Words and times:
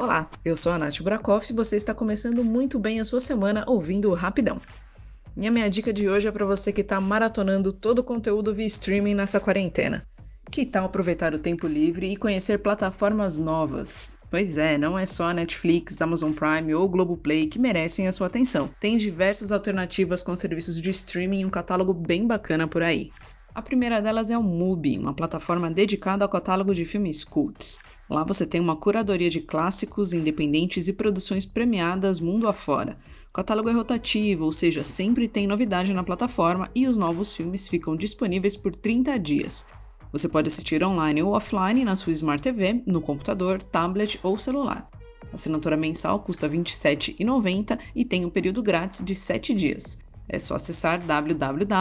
Olá, 0.00 0.30
eu 0.44 0.54
sou 0.54 0.70
a 0.70 0.78
Nath 0.78 1.02
Brakoff 1.02 1.52
e 1.52 1.56
você 1.56 1.74
está 1.74 1.92
começando 1.92 2.44
muito 2.44 2.78
bem 2.78 3.00
a 3.00 3.04
sua 3.04 3.18
semana 3.18 3.64
ouvindo 3.66 4.08
o 4.08 4.14
Rapidão. 4.14 4.60
E 5.36 5.44
a 5.44 5.50
minha 5.50 5.68
dica 5.68 5.92
de 5.92 6.08
hoje 6.08 6.28
é 6.28 6.30
para 6.30 6.46
você 6.46 6.72
que 6.72 6.82
está 6.82 7.00
maratonando 7.00 7.72
todo 7.72 7.98
o 7.98 8.04
conteúdo 8.04 8.54
via 8.54 8.64
streaming 8.66 9.14
nessa 9.14 9.40
quarentena. 9.40 10.06
Que 10.52 10.64
tal 10.64 10.86
aproveitar 10.86 11.34
o 11.34 11.38
tempo 11.40 11.66
livre 11.66 12.12
e 12.12 12.16
conhecer 12.16 12.58
plataformas 12.58 13.36
novas? 13.38 14.16
Pois 14.30 14.56
é, 14.56 14.78
não 14.78 14.96
é 14.96 15.04
só 15.04 15.30
a 15.30 15.34
Netflix, 15.34 16.00
Amazon 16.00 16.30
Prime 16.30 16.72
ou 16.76 16.88
Globoplay 16.88 17.48
que 17.48 17.58
merecem 17.58 18.06
a 18.06 18.12
sua 18.12 18.28
atenção. 18.28 18.70
Tem 18.78 18.96
diversas 18.96 19.50
alternativas 19.50 20.22
com 20.22 20.36
serviços 20.36 20.80
de 20.80 20.90
streaming 20.90 21.40
e 21.40 21.44
um 21.44 21.50
catálogo 21.50 21.92
bem 21.92 22.24
bacana 22.24 22.68
por 22.68 22.84
aí. 22.84 23.10
A 23.58 23.62
primeira 23.62 24.00
delas 24.00 24.30
é 24.30 24.38
o 24.38 24.42
Mubi, 24.42 24.96
uma 24.96 25.12
plataforma 25.12 25.68
dedicada 25.68 26.24
ao 26.24 26.28
catálogo 26.28 26.72
de 26.72 26.84
filmes 26.84 27.24
cults. 27.24 27.80
Lá 28.08 28.22
você 28.22 28.46
tem 28.46 28.60
uma 28.60 28.76
curadoria 28.76 29.28
de 29.28 29.40
clássicos, 29.40 30.12
independentes 30.12 30.86
e 30.86 30.92
produções 30.92 31.44
premiadas 31.44 32.20
mundo 32.20 32.46
afora. 32.46 32.96
O 33.28 33.32
catálogo 33.32 33.68
é 33.68 33.72
rotativo, 33.72 34.44
ou 34.44 34.52
seja, 34.52 34.84
sempre 34.84 35.26
tem 35.26 35.48
novidade 35.48 35.92
na 35.92 36.04
plataforma 36.04 36.70
e 36.72 36.86
os 36.86 36.96
novos 36.96 37.34
filmes 37.34 37.66
ficam 37.66 37.96
disponíveis 37.96 38.56
por 38.56 38.72
30 38.72 39.18
dias. 39.18 39.66
Você 40.12 40.28
pode 40.28 40.46
assistir 40.46 40.84
online 40.84 41.20
ou 41.20 41.32
offline 41.32 41.84
na 41.84 41.96
sua 41.96 42.12
Smart 42.12 42.40
TV, 42.40 42.84
no 42.86 43.02
computador, 43.02 43.60
tablet 43.60 44.20
ou 44.22 44.38
celular. 44.38 44.88
A 45.32 45.34
assinatura 45.34 45.76
mensal 45.76 46.20
custa 46.20 46.46
R$ 46.46 46.58
27,90 46.58 47.76
e 47.92 48.04
tem 48.04 48.24
um 48.24 48.30
período 48.30 48.62
grátis 48.62 49.04
de 49.04 49.16
7 49.16 49.52
dias. 49.52 50.06
É 50.28 50.38
só 50.38 50.54
acessar 50.56 51.00
www.mubi.com. 51.00 51.78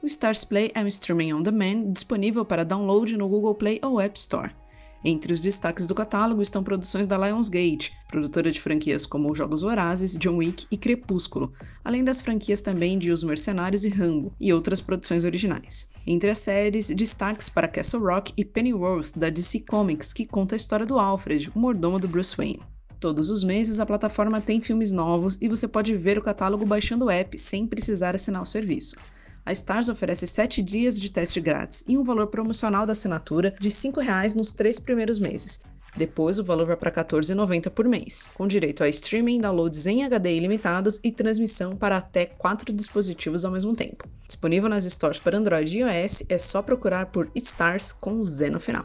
O 0.00 0.06
Stars 0.06 0.44
Play 0.44 0.70
é 0.74 0.80
um 0.80 0.86
streaming 0.86 1.32
on 1.32 1.42
demand 1.42 1.90
disponível 1.90 2.44
para 2.44 2.64
download 2.64 3.16
no 3.16 3.28
Google 3.28 3.56
Play 3.56 3.80
ou 3.82 4.00
App 4.00 4.16
Store. 4.16 4.52
Entre 5.04 5.32
os 5.32 5.38
destaques 5.38 5.86
do 5.86 5.94
catálogo 5.94 6.42
estão 6.42 6.62
produções 6.62 7.06
da 7.06 7.16
Lionsgate, 7.16 7.92
produtora 8.08 8.50
de 8.50 8.60
franquias 8.60 9.06
como 9.06 9.34
Jogos 9.34 9.62
Vorazes, 9.62 10.16
John 10.16 10.38
Wick 10.38 10.66
e 10.70 10.76
Crepúsculo, 10.76 11.52
além 11.84 12.02
das 12.02 12.20
franquias 12.20 12.60
também 12.60 12.98
de 12.98 13.12
Os 13.12 13.22
Mercenários 13.22 13.84
e 13.84 13.88
Rambo, 13.88 14.34
e 14.40 14.52
outras 14.52 14.80
produções 14.80 15.24
originais. 15.24 15.92
Entre 16.04 16.28
as 16.28 16.38
séries, 16.38 16.88
destaques 16.88 17.48
para 17.48 17.68
Castle 17.68 18.02
Rock 18.02 18.32
e 18.36 18.44
Pennyworth, 18.44 19.12
da 19.14 19.30
DC 19.30 19.60
Comics, 19.68 20.12
que 20.12 20.26
conta 20.26 20.56
a 20.56 20.56
história 20.56 20.84
do 20.84 20.98
Alfred, 20.98 21.52
o 21.54 21.58
mordomo 21.58 22.00
do 22.00 22.08
Bruce 22.08 22.36
Wayne. 22.36 22.62
Todos 22.98 23.30
os 23.30 23.44
meses 23.44 23.78
a 23.78 23.86
plataforma 23.86 24.40
tem 24.40 24.60
filmes 24.60 24.90
novos 24.90 25.38
e 25.40 25.48
você 25.48 25.68
pode 25.68 25.96
ver 25.96 26.18
o 26.18 26.22
catálogo 26.22 26.66
baixando 26.66 27.04
o 27.04 27.10
app 27.10 27.38
sem 27.38 27.64
precisar 27.64 28.16
assinar 28.16 28.42
o 28.42 28.46
serviço 28.46 28.96
a 29.48 29.52
Stars 29.52 29.88
oferece 29.88 30.26
7 30.26 30.60
dias 30.60 31.00
de 31.00 31.10
teste 31.10 31.40
grátis 31.40 31.82
e 31.88 31.96
um 31.96 32.04
valor 32.04 32.26
promocional 32.26 32.84
da 32.84 32.92
assinatura 32.92 33.54
de 33.58 33.68
R$ 33.68 33.74
5,00 33.74 34.34
nos 34.34 34.52
três 34.52 34.78
primeiros 34.78 35.18
meses. 35.18 35.60
Depois, 35.96 36.38
o 36.38 36.44
valor 36.44 36.66
vai 36.66 36.76
para 36.76 36.90
R$ 36.90 36.96
14,90 36.96 37.70
por 37.70 37.88
mês, 37.88 38.28
com 38.34 38.46
direito 38.46 38.84
a 38.84 38.88
streaming, 38.90 39.40
downloads 39.40 39.86
em 39.86 40.04
HD 40.04 40.36
ilimitados 40.36 41.00
e 41.02 41.10
transmissão 41.10 41.74
para 41.74 41.96
até 41.96 42.26
quatro 42.26 42.70
dispositivos 42.74 43.46
ao 43.46 43.50
mesmo 43.50 43.74
tempo. 43.74 44.06
Disponível 44.26 44.68
nas 44.68 44.84
stores 44.84 45.18
para 45.18 45.38
Android 45.38 45.78
e 45.78 45.80
iOS, 45.80 46.24
é 46.28 46.36
só 46.36 46.60
procurar 46.60 47.06
por 47.06 47.30
Stars 47.34 47.90
com 47.90 48.22
Z 48.22 48.50
no 48.50 48.60
final. 48.60 48.84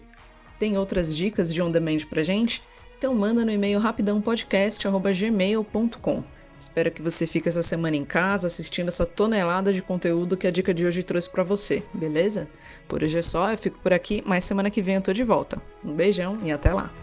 Tem 0.57 0.77
outras 0.77 1.13
dicas 1.13 1.53
de 1.53 1.61
on 1.61 1.69
demand 1.69 2.05
pra 2.09 2.23
gente? 2.23 2.63
Então 3.01 3.16
manda 3.16 3.44
no 3.44 3.50
e-mail 3.50 3.79
rapidãopodcast.gmail.com. 3.79 6.23
Espero 6.56 6.91
que 6.91 7.01
você 7.01 7.25
fique 7.25 7.50
essa 7.50 7.63
semana 7.63 7.97
em 7.97 8.06
casa 8.06 8.45
assistindo 8.45 8.89
essa 8.89 9.07
tonelada 9.07 9.73
de 9.73 9.81
conteúdo 9.81 10.38
que 10.38 10.45
a 10.45 10.51
dica 10.51 10.72
de 10.72 10.85
hoje 10.85 11.01
trouxe 11.01 11.28
para 11.28 11.44
você, 11.44 11.81
beleza? 11.91 12.47
Por 12.88 13.01
hoje 13.01 13.17
é 13.17 13.23
só, 13.23 13.50
eu 13.50 13.57
fico 13.57 13.79
por 13.79 13.91
aqui, 13.91 14.22
mas 14.23 14.44
semana 14.44 14.69
que 14.69 14.84
vem 14.84 14.97
eu 14.97 15.01
tô 15.01 15.13
de 15.13 15.23
volta. 15.23 15.59
Um 15.84 15.95
beijão 15.95 16.38
e 16.44 16.51
até 16.51 16.72
lá! 16.72 16.94